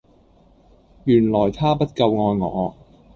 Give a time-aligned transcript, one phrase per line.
[1.03, 2.75] 原來她不夠愛我